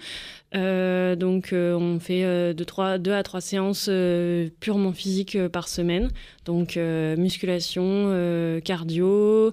Euh, 0.55 1.15
donc, 1.17 1.53
euh, 1.53 1.75
on 1.75 2.01
fait 2.01 2.25
euh, 2.25 2.53
de 2.53 2.65
trois- 2.65 2.99
deux 2.99 3.13
à 3.13 3.23
trois 3.23 3.41
séances 3.41 3.87
euh, 3.89 4.49
purement 4.61 4.93
physiques 4.93 5.39
par 5.49 5.69
semaine. 5.69 6.11
Donc, 6.45 6.77
musculation, 6.77 8.61
cardio, 8.65 9.53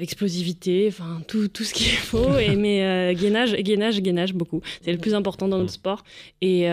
explosivité, 0.00 0.86
enfin 0.88 1.22
tout, 1.26 1.48
tout 1.48 1.64
ce 1.64 1.72
qu'il 1.74 1.86
faut. 1.96 2.36
Et, 2.38 2.56
mais 2.56 3.14
gainage, 3.14 3.54
gainage, 3.56 4.00
gainage 4.02 4.34
beaucoup. 4.34 4.60
C'est 4.82 4.92
le 4.92 4.98
plus 4.98 5.14
important 5.14 5.48
dans 5.48 5.58
notre 5.58 5.72
sport. 5.72 6.04
Et. 6.42 6.68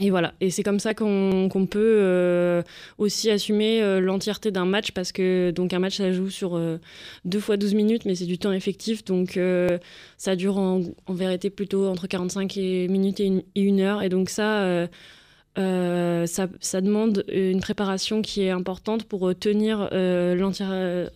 Et 0.00 0.10
voilà, 0.10 0.34
et 0.40 0.50
c'est 0.50 0.64
comme 0.64 0.80
ça 0.80 0.92
qu'on 0.92 1.66
peut 1.70 1.98
euh, 2.00 2.62
aussi 2.98 3.30
assumer 3.30 3.80
euh, 3.80 4.00
l'entièreté 4.00 4.50
d'un 4.50 4.64
match 4.64 4.90
parce 4.90 5.12
que 5.12 5.52
donc 5.52 5.72
un 5.72 5.78
match 5.78 5.98
ça 5.98 6.10
joue 6.10 6.30
sur 6.30 6.56
euh, 6.56 6.78
deux 7.24 7.38
fois 7.38 7.56
12 7.56 7.74
minutes 7.74 8.04
mais 8.04 8.16
c'est 8.16 8.26
du 8.26 8.36
temps 8.36 8.50
effectif. 8.50 9.04
Donc 9.04 9.36
euh, 9.36 9.78
ça 10.16 10.34
dure 10.34 10.58
en, 10.58 10.82
vérité 11.10 11.48
plutôt 11.48 11.86
entre 11.86 12.08
45 12.08 12.56
et 12.56 12.88
minutes 12.88 13.20
et 13.20 13.44
une, 13.54 13.80
heure. 13.80 14.02
Et 14.02 14.08
donc 14.08 14.30
ça, 14.30 14.88
ça 15.56 16.80
demande 16.80 17.24
une 17.32 17.60
préparation 17.60 18.20
qui 18.20 18.42
est 18.42 18.50
importante 18.50 19.04
pour 19.04 19.32
tenir 19.38 19.88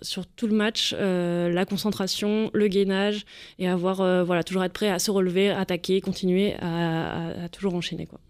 sur 0.02 0.26
tout 0.26 0.46
le 0.46 0.54
match 0.54 0.94
la 0.96 1.64
concentration 1.64 2.48
le 2.54 2.68
gainage 2.68 3.24
et 3.58 3.68
avoir 3.68 4.24
voilà 4.24 4.44
toujours 4.44 4.62
être 4.62 4.72
prêt 4.72 4.88
à 4.88 5.00
se 5.00 5.10
relever 5.10 5.50
attaquer 5.50 6.00
continuer 6.00 6.54
à, 6.60 7.30
à- 7.30 7.44
à 7.44 7.48
toujours 7.48 7.74
enchaîner 7.74 8.06
quoi 8.06 8.20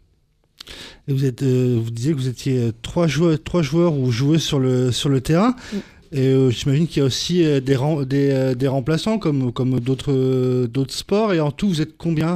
Et 1.08 1.12
vous, 1.12 1.24
êtes, 1.24 1.42
euh, 1.42 1.78
vous 1.82 1.90
disiez 1.90 2.12
que 2.12 2.18
vous 2.18 2.28
étiez 2.28 2.58
euh, 2.58 2.72
trois 2.82 3.06
joueurs, 3.06 3.42
trois 3.42 3.62
joueurs 3.62 3.94
ou 3.94 4.10
joueuses 4.10 4.42
sur 4.42 4.58
le, 4.58 4.92
sur 4.92 5.08
le 5.08 5.20
terrain. 5.20 5.54
Mm. 5.72 5.76
Et 6.10 6.28
euh, 6.28 6.48
j'imagine 6.48 6.86
qu'il 6.86 7.00
y 7.00 7.02
a 7.02 7.04
aussi 7.04 7.44
euh, 7.44 7.60
des, 7.60 7.76
rem- 7.76 8.06
des, 8.06 8.30
euh, 8.30 8.54
des 8.54 8.66
remplaçants 8.66 9.18
comme, 9.18 9.52
comme 9.52 9.78
d'autres 9.78 10.64
d'autres 10.66 10.94
sports. 10.94 11.34
Et 11.34 11.40
en 11.40 11.50
tout, 11.50 11.68
vous 11.68 11.82
êtes 11.82 11.98
combien 11.98 12.34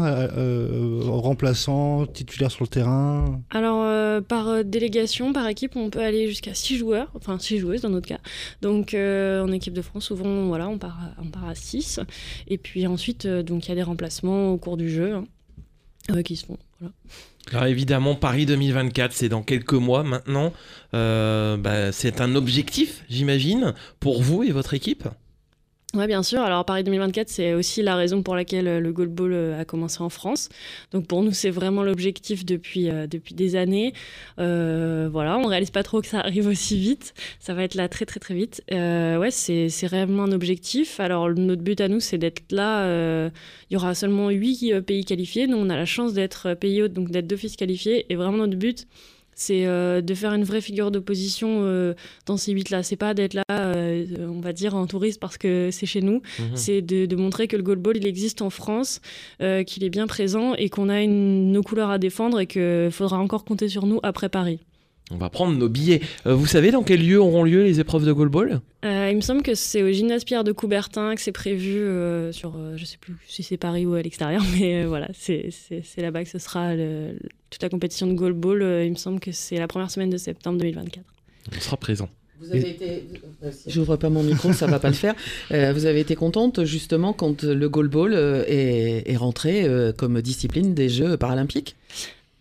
remplaçants, 1.00 2.06
titulaires 2.06 2.50
sur 2.50 2.64
le 2.64 2.68
terrain? 2.68 3.40
Alors, 3.50 4.22
par 4.24 4.64
délégation, 4.64 5.32
par 5.32 5.46
équipe, 5.48 5.76
on 5.76 5.90
peut 5.90 6.00
aller 6.02 6.28
jusqu'à 6.28 6.54
6 6.54 6.76
joueurs, 6.76 7.08
enfin 7.14 7.38
6 7.38 7.58
joueuses 7.58 7.80
dans 7.82 7.88
notre 7.90 8.08
cas. 8.08 8.18
Donc, 8.60 8.94
en 8.94 9.50
équipe 9.52 9.72
de 9.74 9.82
France, 9.82 10.04
souvent, 10.04 10.46
voilà, 10.46 10.68
on 10.68 10.78
part, 10.78 10.98
à- 11.00 11.22
on 11.22 11.28
part 11.30 11.48
à 11.48 11.54
6. 11.54 12.00
Et 12.48 12.58
puis 12.58 12.86
ensuite, 12.86 13.26
donc 13.26 13.66
il 13.66 13.68
y 13.70 13.72
a 13.72 13.76
des 13.76 13.82
remplacements 13.82 14.52
au 14.52 14.58
cours 14.58 14.76
du 14.76 14.90
jeu 14.90 15.14
hein, 16.08 16.22
qui 16.22 16.36
se 16.36 16.46
font. 16.46 16.58
Alors 17.50 17.66
évidemment, 17.66 18.14
Paris 18.14 18.46
2024, 18.46 19.12
c'est 19.12 19.28
dans 19.28 19.42
quelques 19.42 19.72
mois 19.72 20.04
maintenant. 20.04 20.52
Euh, 20.94 21.56
bah, 21.56 21.92
c'est 21.92 22.20
un 22.20 22.34
objectif, 22.34 23.04
j'imagine, 23.08 23.74
pour 24.00 24.22
vous 24.22 24.42
et 24.42 24.52
votre 24.52 24.74
équipe? 24.74 25.08
Oui, 25.94 26.06
bien 26.06 26.22
sûr. 26.22 26.40
Alors, 26.40 26.64
Paris 26.64 26.84
2024, 26.84 27.28
c'est 27.28 27.52
aussi 27.52 27.82
la 27.82 27.96
raison 27.96 28.22
pour 28.22 28.34
laquelle 28.34 28.66
euh, 28.66 28.80
le 28.80 28.92
goalball 28.94 29.32
euh, 29.34 29.60
a 29.60 29.66
commencé 29.66 30.00
en 30.00 30.08
France. 30.08 30.48
Donc, 30.90 31.06
pour 31.06 31.22
nous, 31.22 31.32
c'est 31.32 31.50
vraiment 31.50 31.82
l'objectif 31.82 32.46
depuis, 32.46 32.88
euh, 32.88 33.06
depuis 33.06 33.34
des 33.34 33.56
années. 33.56 33.92
Voilà, 34.38 35.36
on 35.36 35.46
réalise 35.46 35.70
pas 35.70 35.82
trop 35.82 36.00
que 36.00 36.06
ça 36.06 36.20
arrive 36.20 36.46
aussi 36.46 36.78
vite. 36.78 37.12
Ça 37.40 37.52
va 37.52 37.62
être 37.64 37.74
là 37.74 37.90
très, 37.90 38.06
très, 38.06 38.20
très 38.20 38.32
vite. 38.34 38.62
Euh, 38.72 39.18
ouais, 39.18 39.30
c'est 39.30 39.68
c'est 39.68 39.86
réellement 39.86 40.22
un 40.24 40.32
objectif. 40.32 40.98
Alors, 40.98 41.28
notre 41.28 41.60
but 41.62 41.78
à 41.82 41.88
nous, 41.88 42.00
c'est 42.00 42.16
d'être 42.16 42.50
là. 42.50 42.86
il 43.70 43.74
y 43.74 43.76
aura 43.76 43.94
seulement 43.94 44.30
huit 44.30 44.80
pays 44.80 45.04
qualifiés. 45.04 45.46
Nous, 45.46 45.58
on 45.58 45.68
a 45.68 45.76
la 45.76 45.84
chance 45.84 46.14
d'être 46.14 46.54
pays 46.54 46.80
hôte, 46.82 46.94
donc 46.94 47.10
d'être 47.10 47.26
d'office 47.26 47.56
qualifiés. 47.56 48.06
Et 48.10 48.16
vraiment, 48.16 48.38
notre 48.38 48.56
but, 48.56 48.86
c'est 49.34 49.66
euh, 49.66 50.00
de 50.00 50.14
faire 50.14 50.32
une 50.34 50.44
vraie 50.44 50.60
figure 50.60 50.90
d'opposition 50.90 51.60
euh, 51.62 51.94
dans 52.26 52.36
ces 52.36 52.52
huit-là. 52.52 52.82
C'est 52.82 52.96
pas 52.96 53.14
d'être 53.14 53.34
là, 53.34 53.44
euh, 53.50 54.04
on 54.28 54.40
va 54.40 54.52
dire, 54.52 54.74
en 54.74 54.86
touriste 54.86 55.20
parce 55.20 55.38
que 55.38 55.70
c'est 55.72 55.86
chez 55.86 56.00
nous. 56.02 56.22
Mhm. 56.38 56.50
C'est 56.56 56.82
de, 56.82 57.06
de 57.06 57.16
montrer 57.16 57.48
que 57.48 57.56
le 57.56 57.62
goalball, 57.62 57.96
il 57.96 58.06
existe 58.06 58.42
en 58.42 58.50
France, 58.50 59.00
qu'il 59.66 59.84
est 59.84 59.90
bien 59.90 60.06
présent 60.06 60.54
et 60.54 60.68
qu'on 60.68 60.88
a 60.88 61.00
une- 61.02 61.52
nos 61.52 61.62
couleurs 61.62 61.90
à 61.90 61.98
défendre 61.98 62.40
et 62.40 62.46
qu'il 62.46 62.88
faudra 62.90 63.18
encore 63.18 63.44
compter 63.44 63.68
sur 63.68 63.86
nous 63.86 64.00
après 64.02 64.28
Paris. 64.28 64.60
On 65.12 65.18
va 65.18 65.28
prendre 65.28 65.56
nos 65.56 65.68
billets. 65.68 66.00
Euh, 66.26 66.34
vous 66.34 66.46
savez 66.46 66.70
dans 66.70 66.82
quel 66.82 67.06
lieu 67.06 67.20
auront 67.20 67.44
lieu 67.44 67.62
les 67.62 67.80
épreuves 67.80 68.06
de 68.06 68.12
goalball? 68.12 68.60
Euh, 68.84 69.08
il 69.10 69.16
me 69.16 69.20
semble 69.20 69.42
que 69.42 69.54
c'est 69.54 69.82
au 69.82 69.92
gymnase 69.92 70.24
Pierre 70.24 70.42
de 70.42 70.52
Coubertin 70.52 71.14
que 71.14 71.20
c'est 71.20 71.32
prévu 71.32 71.76
euh, 71.78 72.32
sur, 72.32 72.54
euh, 72.56 72.76
je 72.76 72.84
sais 72.86 72.96
plus 72.98 73.14
si 73.28 73.42
c'est 73.42 73.56
Paris 73.58 73.84
ou 73.84 73.94
à 73.94 74.02
l'extérieur, 74.02 74.42
mais 74.58 74.82
euh, 74.84 74.88
voilà, 74.88 75.08
c'est 75.12 75.50
là-bas 75.98 76.24
que 76.24 76.30
ce 76.30 76.38
sera 76.38 76.74
le- 76.74 77.18
toute 77.50 77.62
la 77.62 77.68
compétition 77.68 78.06
de 78.06 78.14
goalball. 78.14 78.62
Euh, 78.62 78.84
il 78.84 78.90
me 78.90 78.96
semble 78.96 79.20
que 79.20 79.32
c'est 79.32 79.56
la 79.58 79.68
première 79.68 79.90
semaine 79.90 80.10
de 80.10 80.16
septembre 80.16 80.58
2024. 80.58 81.04
On 81.54 81.60
sera 81.60 81.76
présent. 81.76 82.08
Vous 82.40 82.50
avez 82.50 82.70
été. 82.70 83.04
J'ouvre 83.68 83.94
pas 83.96 84.08
mon 84.10 84.22
micro, 84.24 84.52
ça 84.52 84.66
va 84.66 84.80
pas 84.80 84.88
le 84.88 84.94
faire. 84.94 85.14
Euh, 85.52 85.72
vous 85.72 85.86
avez 85.86 86.00
été 86.00 86.16
contente 86.16 86.64
justement 86.64 87.12
quand 87.12 87.44
le 87.44 87.68
goalball 87.68 88.14
est, 88.48 89.04
est 89.08 89.16
rentré 89.16 89.62
euh, 89.64 89.92
comme 89.92 90.20
discipline 90.22 90.74
des 90.74 90.88
Jeux 90.88 91.16
paralympiques? 91.16 91.76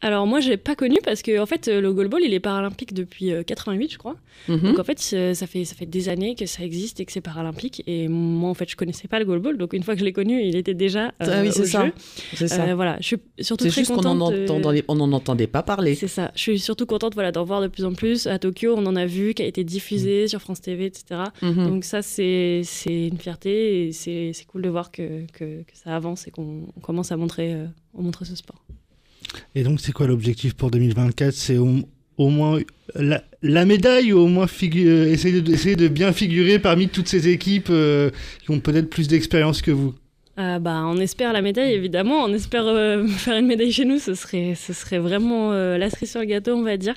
Alors 0.03 0.25
moi, 0.25 0.39
j'ai 0.39 0.57
pas 0.57 0.75
connu 0.75 0.97
parce 1.03 1.21
que 1.21 1.39
en 1.39 1.45
fait, 1.45 1.67
euh, 1.67 1.79
le 1.79 1.93
goalball, 1.93 2.21
il 2.23 2.33
est 2.33 2.39
paralympique 2.39 2.93
depuis 2.93 3.31
euh, 3.31 3.43
88, 3.43 3.91
je 3.93 3.97
crois. 3.99 4.15
Mhm. 4.47 4.59
Donc 4.59 4.79
en 4.79 4.83
fait, 4.83 4.99
ça 4.99 5.45
fait 5.47 5.63
ça 5.65 5.75
fait 5.75 5.85
des 5.85 6.09
années 6.09 6.33
que 6.35 6.45
ça 6.47 6.63
existe 6.63 6.99
et 6.99 7.05
que 7.05 7.11
c'est 7.11 7.21
paralympique. 7.21 7.83
Et 7.85 8.07
moi, 8.07 8.49
en 8.49 8.53
fait, 8.55 8.69
je 8.69 8.75
connaissais 8.75 9.07
pas 9.07 9.19
le 9.19 9.25
goalball. 9.25 9.57
Donc 9.57 9.73
une 9.73 9.83
fois 9.83 9.93
que 9.93 9.99
je 9.99 10.05
l'ai 10.05 10.13
connu, 10.13 10.41
il 10.43 10.55
était 10.55 10.73
déjà 10.73 11.07
euh, 11.07 11.09
Ah 11.21 11.41
oui, 11.43 11.51
c'est 11.51 11.65
ça. 11.65 11.85
C'est 12.33 12.47
ça. 12.47 12.63
Euh, 12.63 12.75
voilà, 12.75 12.97
je 12.99 13.05
suis 13.05 13.17
surtout 13.39 13.65
c'est 13.65 13.69
très 13.69 13.81
juste 13.81 13.91
en, 13.91 13.95
contente. 13.97 14.33
de- 14.33 14.71
les- 14.71 14.83
on 14.87 14.99
en 14.99 15.11
entendait 15.13 15.45
pas 15.47 15.61
parler. 15.61 15.93
C'est 15.95 16.07
ça. 16.07 16.31
Je 16.35 16.41
suis 16.41 16.59
surtout 16.59 16.85
contente 16.87 17.13
voilà, 17.13 17.31
d'en 17.31 17.43
voir 17.43 17.61
de 17.61 17.67
plus 17.67 17.85
en 17.85 17.93
plus. 17.93 18.25
À 18.27 18.39
Tokyo, 18.39 18.73
on 18.77 18.85
en 18.87 18.95
a 18.95 19.05
vu, 19.05 19.33
qui 19.35 19.43
a 19.43 19.45
été 19.45 19.61
Mm. 19.61 19.67
diffusé 19.67 20.27
sur 20.27 20.41
France 20.41 20.61
TV, 20.61 20.85
etc. 20.85 21.21
Mhm. 21.43 21.67
Donc 21.67 21.83
ça, 21.83 22.01
c'est 22.01 22.61
c'est 22.63 23.07
une 23.07 23.17
fierté 23.19 23.87
et 23.87 23.91
c'est 23.91 24.33
cool 24.47 24.63
de 24.63 24.69
voir 24.69 24.91
que, 24.91 25.25
que, 25.33 25.61
que 25.61 25.73
ça 25.75 25.95
avance 25.95 26.27
et 26.27 26.31
qu'on 26.31 26.63
on 26.75 26.79
commence 26.79 27.11
à 27.11 27.17
montrer, 27.17 27.53
euh, 27.53 27.65
à 27.97 28.01
montrer 28.01 28.25
ce 28.25 28.35
sport. 28.35 28.63
Et 29.55 29.63
donc, 29.63 29.79
c'est 29.81 29.91
quoi 29.91 30.07
l'objectif 30.07 30.53
pour 30.53 30.71
2024 30.71 31.33
C'est 31.33 31.57
au, 31.57 31.69
au 32.17 32.29
moins 32.29 32.59
la, 32.95 33.23
la 33.41 33.65
médaille 33.65 34.13
ou 34.13 34.19
au 34.19 34.27
moins 34.27 34.45
euh, 34.45 35.05
essayer, 35.11 35.41
de, 35.41 35.51
essayer 35.53 35.75
de 35.75 35.87
bien 35.87 36.11
figurer 36.13 36.59
parmi 36.59 36.87
toutes 36.87 37.07
ces 37.07 37.27
équipes 37.27 37.69
euh, 37.69 38.09
qui 38.43 38.51
ont 38.51 38.59
peut-être 38.59 38.89
plus 38.89 39.07
d'expérience 39.07 39.61
que 39.61 39.71
vous? 39.71 39.93
Euh, 40.39 40.59
bah, 40.59 40.83
on 40.85 40.97
espère 40.97 41.33
la 41.33 41.41
médaille, 41.41 41.73
évidemment. 41.73 42.23
On 42.23 42.33
espère 42.33 42.65
euh, 42.65 43.05
faire 43.07 43.37
une 43.37 43.47
médaille 43.47 43.71
chez 43.71 43.85
nous. 43.85 43.99
Ce 43.99 44.15
serait, 44.15 44.55
ce 44.55 44.73
serait 44.73 44.97
vraiment 44.97 45.51
euh, 45.51 45.77
la 45.77 45.89
cerise 45.89 46.11
sur 46.11 46.21
le 46.21 46.25
gâteau, 46.25 46.55
on 46.55 46.63
va 46.63 46.77
dire. 46.77 46.95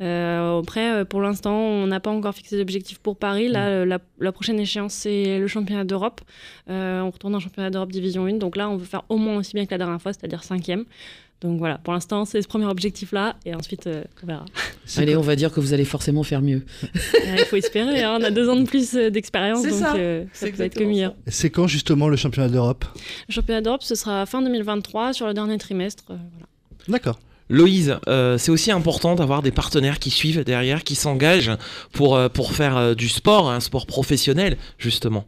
Après, 0.00 1.04
pour 1.04 1.20
l'instant, 1.20 1.56
on 1.56 1.86
n'a 1.86 2.00
pas 2.00 2.10
encore 2.10 2.34
fixé 2.34 2.56
d'objectif 2.56 2.98
pour 2.98 3.16
Paris. 3.16 3.48
Là, 3.48 3.68
euh, 3.68 3.84
la, 3.84 3.98
la 4.18 4.32
prochaine 4.32 4.58
échéance, 4.58 4.94
c'est 4.94 5.38
le 5.38 5.46
championnat 5.46 5.84
d'Europe. 5.84 6.20
On 6.68 7.10
retourne 7.10 7.34
en 7.34 7.40
championnat 7.40 7.70
d'Europe 7.70 7.92
Division 7.92 8.24
1. 8.24 8.34
Donc 8.34 8.56
là, 8.56 8.68
on 8.70 8.76
veut 8.76 8.86
faire 8.86 9.04
au 9.08 9.18
moins 9.18 9.36
aussi 9.36 9.52
bien 9.54 9.66
que 9.66 9.70
la 9.72 9.78
dernière 9.78 10.00
fois, 10.00 10.12
c'est-à-dire 10.12 10.42
cinquième. 10.42 10.84
Donc 11.40 11.58
voilà, 11.58 11.78
pour 11.78 11.92
l'instant, 11.94 12.24
c'est 12.26 12.42
ce 12.42 12.48
premier 12.48 12.66
objectif-là. 12.66 13.36
Et 13.46 13.54
ensuite, 13.54 13.86
euh, 13.86 14.04
on 14.22 14.26
verra. 14.26 14.44
Allez, 14.98 15.16
on 15.16 15.22
va 15.22 15.36
dire 15.36 15.50
que 15.52 15.60
vous 15.60 15.72
allez 15.72 15.84
forcément 15.86 16.22
faire 16.22 16.42
mieux. 16.42 16.64
Il 17.38 17.44
faut 17.48 17.56
espérer. 17.56 18.02
hein. 18.02 18.18
On 18.20 18.22
a 18.24 18.30
deux 18.30 18.48
ans 18.48 18.56
de 18.56 18.66
plus 18.66 18.94
euh, 18.94 19.08
d'expérience. 19.10 19.62
C'est 19.62 19.70
Donc 19.70 19.78
ça. 19.78 19.94
euh, 19.96 20.24
ça 20.34 20.48
peut 20.50 20.62
être 20.62 20.74
que 20.74 20.84
meilleur. 20.84 21.14
C'est 21.26 21.48
quand 21.50 21.66
justement 21.66 22.08
le 22.08 22.16
championnat 22.16 22.48
d'Europe? 22.50 22.84
Le 23.28 23.32
championnat 23.32 23.62
d'Europe, 23.62 23.82
ce 23.82 23.94
sera 23.94 24.26
fin 24.26 24.42
2023 24.42 25.12
sur 25.14 25.26
le 25.26 25.32
dernier 25.34 25.56
trimestre. 25.56 26.04
euh, 26.10 26.16
voilà. 26.32 26.46
D'accord. 26.88 27.18
Loïse, 27.48 27.96
euh, 28.06 28.38
c'est 28.38 28.50
aussi 28.52 28.70
important 28.70 29.14
d'avoir 29.16 29.42
des 29.42 29.50
partenaires 29.50 29.98
qui 29.98 30.10
suivent 30.10 30.44
derrière, 30.44 30.84
qui 30.84 30.94
s'engagent 30.94 31.50
pour, 31.92 32.14
euh, 32.16 32.28
pour 32.28 32.52
faire 32.52 32.76
euh, 32.76 32.94
du 32.94 33.08
sport, 33.08 33.50
un 33.50 33.58
sport 33.60 33.86
professionnel, 33.86 34.56
justement. 34.78 35.24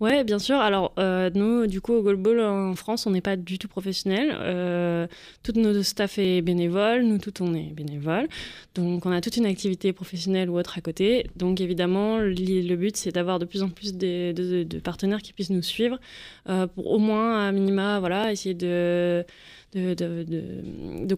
Ouais, 0.00 0.24
bien 0.24 0.38
sûr. 0.38 0.56
Alors, 0.56 0.92
euh, 0.98 1.30
nous, 1.34 1.66
du 1.66 1.80
coup, 1.80 1.94
au 1.94 2.02
goalball 2.02 2.40
en 2.40 2.74
France, 2.74 3.06
on 3.06 3.10
n'est 3.10 3.20
pas 3.20 3.36
du 3.36 3.58
tout 3.58 3.68
professionnel. 3.68 4.36
Euh, 4.38 5.06
tout 5.42 5.52
notre 5.56 5.82
staff 5.82 6.18
est 6.18 6.42
bénévole. 6.42 7.02
Nous, 7.02 7.18
tout, 7.18 7.32
on 7.42 7.54
est 7.54 7.72
bénévole. 7.72 8.28
Donc, 8.74 9.06
on 9.06 9.12
a 9.12 9.20
toute 9.20 9.36
une 9.36 9.46
activité 9.46 9.92
professionnelle 9.92 10.50
ou 10.50 10.58
autre 10.58 10.78
à 10.78 10.80
côté. 10.80 11.26
Donc, 11.36 11.60
évidemment, 11.60 12.18
le 12.18 12.74
but, 12.76 12.96
c'est 12.96 13.12
d'avoir 13.12 13.38
de 13.38 13.44
plus 13.44 13.62
en 13.62 13.68
plus 13.68 13.94
de, 13.94 14.64
partenaires 14.80 15.22
qui 15.22 15.32
puissent 15.32 15.50
nous 15.50 15.62
suivre 15.62 15.98
euh, 16.48 16.66
pour 16.66 16.90
au 16.90 16.98
moins, 16.98 17.48
à 17.48 17.52
minima, 17.52 18.00
voilà, 18.00 18.32
essayer 18.32 18.54
de. 18.54 19.24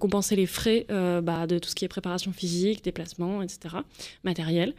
Compenser 0.00 0.34
les 0.34 0.46
frais 0.46 0.86
bah, 0.88 1.46
de 1.46 1.58
tout 1.58 1.68
ce 1.68 1.74
qui 1.74 1.84
est 1.84 1.88
préparation 1.88 2.32
physique, 2.32 2.82
déplacement, 2.82 3.42
etc., 3.42 3.76
matériel. 4.24 4.72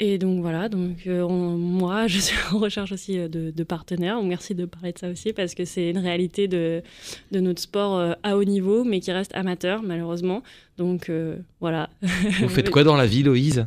Et 0.00 0.18
donc 0.18 0.40
voilà, 0.40 0.68
donc 0.68 1.06
euh, 1.06 1.20
on- 1.22 1.56
moi 1.56 2.06
je 2.08 2.18
suis 2.18 2.36
en 2.52 2.58
recherche 2.58 2.90
aussi 2.92 3.18
euh, 3.18 3.28
de, 3.28 3.50
de 3.52 3.62
partenaires. 3.64 4.20
Merci 4.22 4.54
de 4.54 4.64
parler 4.64 4.92
de 4.92 4.98
ça 4.98 5.08
aussi 5.08 5.32
parce 5.32 5.54
que 5.54 5.64
c'est 5.64 5.90
une 5.90 5.98
réalité 5.98 6.48
de, 6.48 6.82
de 7.30 7.40
notre 7.40 7.62
sport 7.62 7.96
euh, 7.98 8.12
à 8.24 8.36
haut 8.36 8.44
niveau, 8.44 8.82
mais 8.84 8.98
qui 9.00 9.12
reste 9.12 9.32
amateur 9.34 9.82
malheureusement. 9.82 10.42
Donc 10.76 11.08
euh, 11.08 11.36
voilà. 11.60 11.88
Vous 12.40 12.48
faites 12.48 12.70
quoi 12.70 12.82
dans 12.84 12.96
la 12.96 13.06
vie, 13.06 13.22
Loïse? 13.22 13.66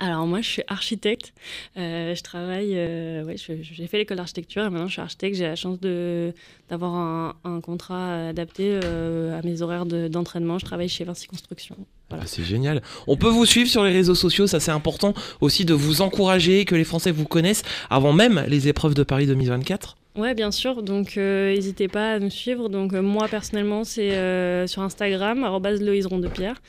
Alors 0.00 0.26
moi 0.28 0.40
je 0.40 0.48
suis 0.48 0.62
architecte. 0.68 1.34
Euh, 1.76 2.14
je 2.14 2.22
travaille, 2.22 2.70
euh, 2.74 3.24
ouais, 3.24 3.34
j'ai 3.36 3.86
fait 3.88 3.98
l'école 3.98 4.16
d'architecture 4.18 4.62
et 4.64 4.70
maintenant 4.70 4.86
je 4.86 4.92
suis 4.92 5.02
architecte. 5.02 5.36
J'ai 5.36 5.44
la 5.48 5.56
chance 5.56 5.80
de 5.80 6.32
d'avoir 6.70 6.94
un, 6.94 7.34
un 7.44 7.60
contrat 7.60 8.28
adapté 8.28 8.78
euh, 8.84 9.36
à 9.38 9.42
mes 9.42 9.60
horaires 9.60 9.86
de- 9.86 10.06
d'entraînement. 10.08 10.58
je 10.58 10.64
travaille 10.64 10.88
chez 10.88 11.02
Vinci 11.04 11.26
Construction. 11.26 11.76
Voilà. 12.08 12.24
Ah, 12.24 12.28
C'est 12.28 12.44
génial. 12.44 12.82
On 13.06 13.16
peut 13.16 13.28
vous 13.28 13.44
suivre 13.44 13.68
sur 13.68 13.84
les 13.84 13.92
réseaux 13.92 14.14
sociaux, 14.14 14.46
ça 14.46 14.60
c'est 14.60 14.70
important 14.70 15.14
aussi 15.40 15.64
de 15.64 15.74
vous 15.74 16.00
encourager, 16.00 16.64
que 16.64 16.74
les 16.74 16.84
Français 16.84 17.10
vous 17.10 17.26
connaissent 17.26 17.62
avant 17.90 18.12
même 18.12 18.44
les 18.48 18.68
épreuves 18.68 18.94
de 18.94 19.02
Paris 19.02 19.26
2024. 19.26 19.96
Ouais, 20.16 20.34
bien 20.34 20.50
sûr. 20.50 20.82
Donc, 20.82 21.16
euh, 21.16 21.54
n'hésitez 21.54 21.86
pas 21.86 22.14
à 22.14 22.18
nous 22.18 22.30
suivre. 22.30 22.68
Donc, 22.68 22.92
euh, 22.92 23.00
moi, 23.00 23.28
personnellement, 23.28 23.84
c'est 23.84 24.12
euh, 24.16 24.66
sur 24.66 24.82
Instagram, 24.82 25.44
arrobase 25.44 25.80
Loïse 25.80 26.06
Rondepierre. 26.06 26.60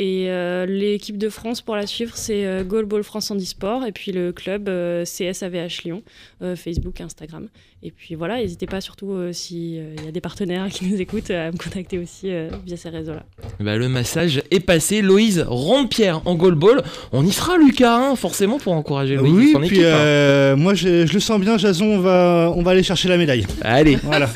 Et 0.00 0.26
euh, 0.28 0.64
l'équipe 0.64 1.18
de 1.18 1.28
France, 1.28 1.60
pour 1.60 1.74
la 1.74 1.84
suivre, 1.88 2.12
c'est 2.14 2.46
euh, 2.46 2.62
Goalball 2.62 3.02
France 3.02 3.32
Handisport. 3.32 3.84
Et 3.84 3.90
puis 3.90 4.12
le 4.12 4.30
club, 4.30 4.68
euh, 4.68 5.04
CSAVH 5.04 5.82
Lyon, 5.84 6.02
euh, 6.40 6.54
Facebook, 6.54 7.00
Instagram. 7.00 7.48
Et 7.82 7.90
puis 7.90 8.14
voilà, 8.14 8.36
n'hésitez 8.38 8.66
pas 8.66 8.80
surtout, 8.80 9.10
euh, 9.10 9.32
s'il 9.32 9.74
y 9.74 10.08
a 10.08 10.12
des 10.12 10.20
partenaires 10.20 10.68
qui 10.70 10.84
nous 10.84 11.00
écoutent, 11.00 11.32
à 11.32 11.50
me 11.50 11.56
contacter 11.56 11.98
aussi 11.98 12.30
euh, 12.30 12.48
via 12.64 12.76
ces 12.76 12.90
réseaux-là. 12.90 13.24
Bah, 13.58 13.76
le 13.76 13.88
massage 13.88 14.40
est 14.52 14.60
passé. 14.60 15.02
Loïse 15.02 15.44
Ronde-Pierre 15.48 16.22
en 16.26 16.36
goalball. 16.36 16.82
On 17.10 17.26
y 17.26 17.32
sera, 17.32 17.56
Lucas, 17.58 17.96
hein, 17.96 18.14
forcément, 18.14 18.58
pour 18.58 18.74
encourager 18.74 19.16
Loïse 19.16 19.34
oui, 19.34 19.48
et 19.48 19.52
son 19.52 19.58
puis 19.58 19.66
équipe. 19.78 19.80
hein. 19.80 19.96
euh, 19.98 20.56
moi 20.56 20.74
je, 20.74 21.06
je 21.06 21.12
le 21.12 21.20
sens 21.20 21.40
bien, 21.40 21.58
Jason, 21.58 21.86
on 21.86 21.98
va, 21.98 22.52
on 22.54 22.62
va 22.62 22.70
aller 22.70 22.84
chercher 22.84 23.08
la 23.08 23.16
médaille. 23.16 23.44
Allez, 23.62 23.96
Voilà. 23.96 24.28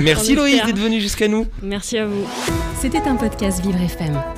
Merci 0.00 0.36
Loïse 0.36 0.62
d'être 0.64 0.78
venue 0.78 1.00
jusqu'à 1.00 1.26
nous. 1.26 1.44
Merci 1.60 1.98
à 1.98 2.06
vous. 2.06 2.24
C'était 2.80 2.98
un 3.02 3.16
podcast 3.16 3.60
Vivre 3.64 3.82
FM. 3.82 4.37